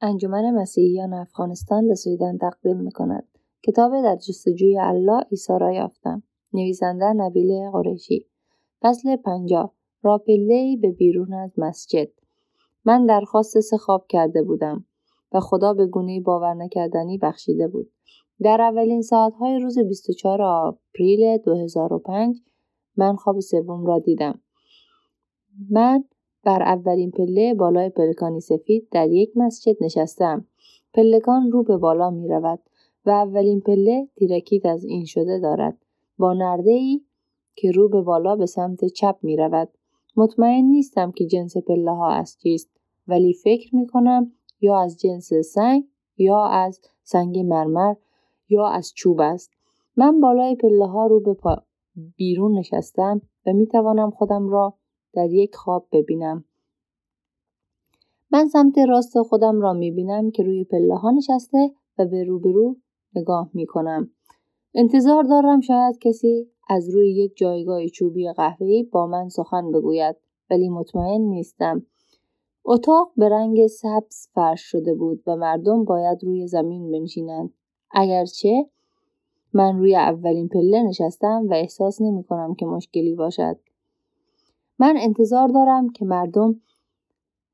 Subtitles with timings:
[0.00, 3.28] انجمن مسیحیان افغانستان به سویدن تقدیم می‌کند.
[3.62, 6.22] کتاب در جستجوی الله عیسی را یافتم.
[6.52, 8.26] نویسنده نبیل قریشی.
[8.82, 9.72] فصل پنجاه.
[10.02, 12.08] راپله به بیرون از مسجد.
[12.84, 14.84] من درخواست سه خواب کرده بودم
[15.32, 17.90] و خدا به گونه باور نکردنی بخشیده بود.
[18.40, 22.36] در اولین ساعتهای روز 24 آپریل 2005
[22.96, 24.40] من خواب سوم را دیدم.
[25.70, 26.04] من
[26.46, 30.46] بر اولین پله بالای پلکانی سفید در یک مسجد نشستم.
[30.94, 32.60] پلکان رو به بالا می رود
[33.06, 35.78] و اولین پله تیرکیت از این شده دارد.
[36.18, 37.00] با نرده ای
[37.54, 39.68] که رو به بالا به سمت چپ می رود.
[40.16, 42.70] مطمئن نیستم که جنس پله ها از چیست
[43.08, 45.84] ولی فکر می کنم یا از جنس سنگ
[46.18, 47.94] یا از سنگ مرمر
[48.48, 49.50] یا از چوب است.
[49.96, 51.56] من بالای پله ها رو به
[52.16, 54.74] بیرون نشستم و می توانم خودم را
[55.16, 56.44] در یک خواب ببینم.
[58.30, 62.76] من سمت راست خودم را می بینم که روی پله ها نشسته و به روبرو
[63.14, 64.10] نگاه می کنم.
[64.74, 70.16] انتظار دارم شاید کسی از روی یک جایگاه چوبی قهوه‌ای با من سخن بگوید
[70.50, 71.86] ولی مطمئن نیستم.
[72.64, 77.54] اتاق به رنگ سبز فرش شده بود و مردم باید روی زمین بنشینند.
[77.90, 78.66] اگرچه
[79.52, 83.58] من روی اولین پله نشستم و احساس نمی کنم که مشکلی باشد.
[84.78, 86.60] من انتظار دارم که مردم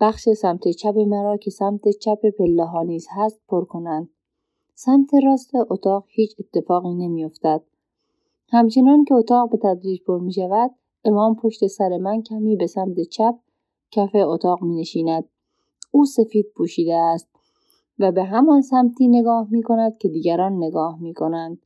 [0.00, 4.08] بخش سمت چپ مرا که سمت چپ پله ها نیز هست پر کنند.
[4.74, 7.62] سمت راست اتاق هیچ اتفاقی نمیافتد.
[8.48, 10.70] همچنان که اتاق به تدریج پر می شود
[11.04, 13.34] امام پشت سر من کمی به سمت چپ
[13.90, 15.24] کف اتاق می نشیند.
[15.90, 17.28] او سفید پوشیده است
[17.98, 21.58] و به همان سمتی نگاه می کند که دیگران نگاه می کنند.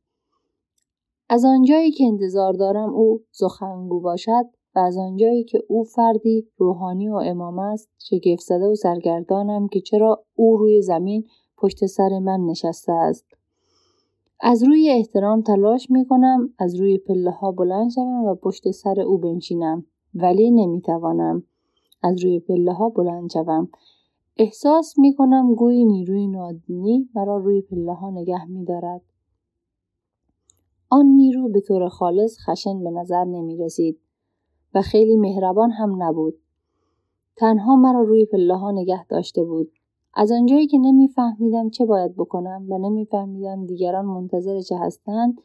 [1.29, 7.09] از آنجایی که انتظار دارم او سخنگو باشد و از آنجایی که او فردی روحانی
[7.09, 11.23] و امام است شگفت زده و سرگردانم که چرا او روی زمین
[11.57, 13.25] پشت سر من نشسته است
[14.39, 19.01] از روی احترام تلاش می کنم از روی پله ها بلند شوم و پشت سر
[19.01, 21.43] او بنشینم ولی نمی توانم
[22.03, 23.69] از روی پله ها بلند شوم
[24.37, 29.01] احساس می کنم گویی نیروی نادنی مرا روی پله ها نگه می دارد.
[30.89, 33.99] آن نیرو به طور خالص خشن به نظر نمی رسید.
[34.73, 36.33] و خیلی مهربان هم نبود.
[37.35, 39.71] تنها مرا روی پله ها نگه داشته بود.
[40.13, 45.41] از آنجایی که نمیفهمیدم چه باید بکنم و نمیفهمیدم دیگران منتظر چه هستند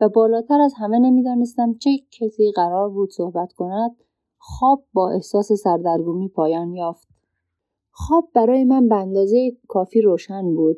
[0.00, 3.96] و بالاتر از همه نمی‌دانستم چه کسی قرار بود صحبت کند
[4.38, 7.08] خواب با احساس سردرگمی پایان یافت
[7.90, 10.76] خواب برای من به اندازه کافی روشن بود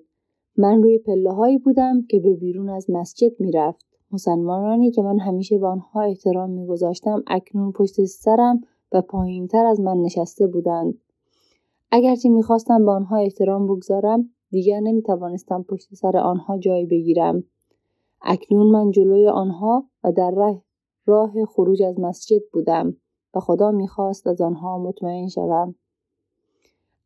[0.56, 5.58] من روی پله هایی بودم که به بیرون از مسجد می‌رفت مسلمانانی که من همیشه
[5.58, 8.60] به آنها احترام میگذاشتم اکنون پشت سرم
[8.92, 10.98] و پایینتر از من نشسته بودند.
[11.91, 17.44] اگرچه می‌خواستم به آنها احترام بگذارم دیگر نمی‌توانستم پشت سر آنها جای بگیرم.
[18.22, 20.62] اکنون من جلوی آنها و در راه,
[21.06, 22.96] راه خروج از مسجد بودم
[23.34, 25.75] و خدا می‌خواست از آنها مطمئن شوم.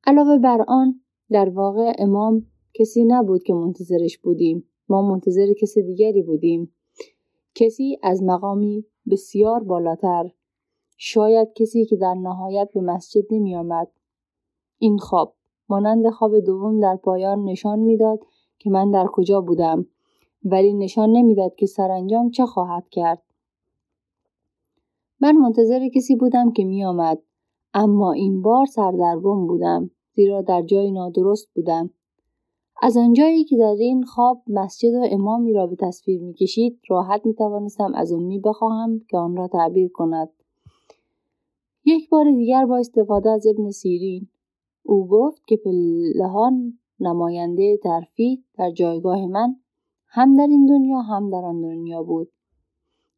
[0.07, 4.65] علاوه بر آن در واقع امام کسی نبود که منتظرش بودیم.
[4.89, 6.73] ما منتظر کسی دیگری بودیم.
[7.55, 10.31] کسی از مقامی بسیار بالاتر
[10.97, 13.89] شاید کسی که در نهایت به مسجد نمی آمد.
[14.79, 15.37] این خواب
[15.69, 18.21] مانند خواب دوم در پایان نشان می‌داد
[18.59, 19.87] که من در کجا بودم
[20.45, 23.23] ولی نشان نمی‌داد که سرانجام چه خواهد کرد
[25.21, 27.23] من منتظر کسی بودم که می آمد.
[27.75, 31.91] اما این بار سردرگم بودم زیرا در جای نادرست بودم
[32.85, 37.93] از آنجایی که در این خواب مسجد و امامی را به تصویر می‌کشید راحت می‌توانستم
[37.95, 40.29] از امی بخواهم که آن را تعبیر کند.
[41.85, 44.29] یک بار دیگر با استفاده از ابن سیرین
[44.83, 49.57] او گفت که پلهان نماینده ترفی در جایگاه من
[50.07, 52.33] هم در این دنیا هم در آن دنیا بود.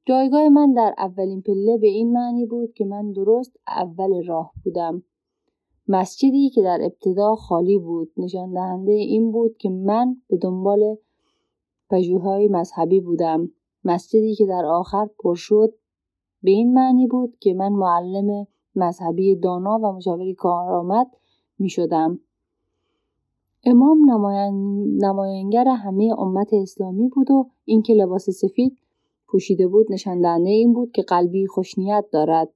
[0.07, 5.03] جایگاه من در اولین پله به این معنی بود که من درست اول راه بودم.
[5.89, 8.13] مسجدی که در ابتدا خالی بود.
[8.17, 10.97] نشان دهنده این بود که من به دنبال
[11.91, 13.51] پژوهای مذهبی بودم.
[13.85, 15.75] مسجدی که در آخر پر شد
[16.43, 18.47] به این معنی بود که من معلم
[18.77, 21.07] مذهبی دانا و مشاوری کارآمد
[21.59, 22.21] می شدم.
[23.65, 24.87] امام نماین...
[25.05, 28.79] نماینگر همه امت اسلامی بود و اینکه لباس سفید
[29.27, 32.49] پوشیده بود نشان دهنده این بود که قلبی خوشنیت دارد.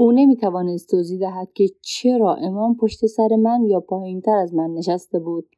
[0.00, 5.18] او نمی‌توانست توضیح دهد که چرا امام پشت سر من یا پایینتر از من نشسته
[5.18, 5.48] بود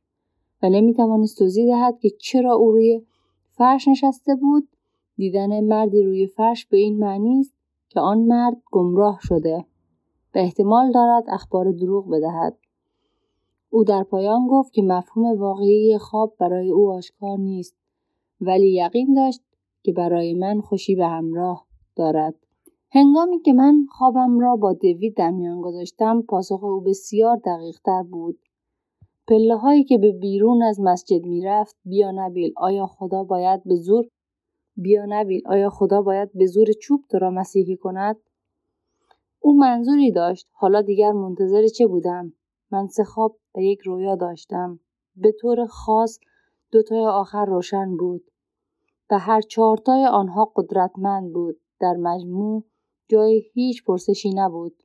[0.62, 3.02] و نمی‌توانست توضیح دهد که چرا او روی
[3.50, 4.68] فرش نشسته بود.
[5.16, 7.54] دیدن مردی روی فرش به این معنی است
[7.88, 9.64] که آن مرد گمراه شده.
[10.34, 12.58] و احتمال دارد اخبار دروغ بدهد.
[13.70, 17.76] او در پایان گفت که مفهوم واقعی خواب برای او آشکار نیست
[18.40, 19.40] ولی یقین داشت
[19.82, 21.66] که برای من خوشی به همراه
[21.96, 22.34] دارد.
[22.94, 28.38] هنگامی که من خوابم را با دوید در میان گذاشتم پاسخ او بسیار دقیقتر بود.
[29.28, 34.08] پله هایی که به بیرون از مسجد می‌رفت بیا نبیل آیا خدا باید به زور
[34.76, 38.16] بیا نبیل آیا خدا باید به زور چوب تو را مسیحی کند؟
[39.40, 40.48] او منظوری داشت.
[40.52, 42.32] حالا دیگر منتظر چه بودم؟
[42.70, 44.80] من سه خواب و یک رویا داشتم.
[45.16, 46.18] به طور خاص
[46.72, 48.24] دوتای آخر روشن بود
[49.10, 51.60] و هر چهارتای آنها قدرتمند بود.
[51.80, 52.64] در مجموع
[53.12, 54.82] جای هیچ پرسشی نبود.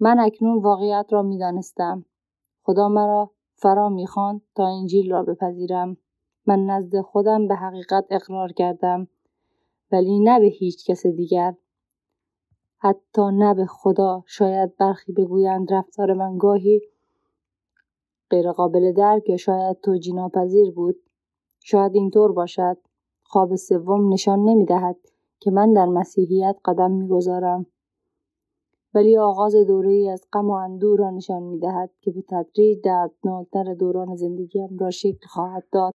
[0.00, 2.04] من اکنون واقعیت را می‌دانستم.
[2.62, 5.96] خدا مرا فرا می‌خواند تا انجیل را بپذیرم.
[6.46, 9.08] من نزد خودم به حقیقت اقرار کردم
[9.92, 11.54] ولی نه به هیچ کس دیگر.
[12.78, 14.22] حتی نه به خدا.
[14.26, 16.80] شاید برخی بگویند رفتار من گاهی
[18.30, 20.96] غیرقابل درک یا شاید توجیه ناپذیر بود.
[21.64, 22.78] شاید اینطور باشد.
[23.22, 24.96] خواب سوم نشان نمی‌دهد.
[25.46, 27.66] که من در مسیحیت قدم می‌گذارم
[28.94, 33.74] ولی آغاز دوره از غم و اندوه را نشان می دهد که به تدریج دردناکتر
[33.74, 35.92] دوران زندگیم را شکل خواهد داد.